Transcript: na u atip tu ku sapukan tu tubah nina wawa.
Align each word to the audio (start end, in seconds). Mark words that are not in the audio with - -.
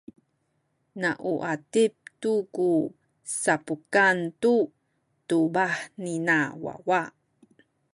na 1.01 1.11
u 1.31 1.33
atip 1.53 1.93
tu 2.21 2.33
ku 2.55 2.69
sapukan 3.41 4.17
tu 4.41 4.53
tubah 5.27 5.73
nina 6.03 6.37
wawa. 6.63 7.01